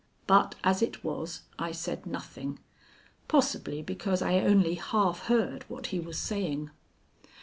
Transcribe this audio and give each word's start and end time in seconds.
But 0.25 0.55
as 0.63 0.81
it 0.81 1.03
was, 1.03 1.43
I 1.59 1.71
said 1.71 2.07
nothing, 2.07 2.57
possibly 3.27 3.83
because 3.83 4.23
I 4.23 4.39
only 4.39 4.73
half 4.73 5.27
heard 5.27 5.63
what 5.69 5.85
he 5.93 5.99
was 5.99 6.17
saying. 6.17 6.71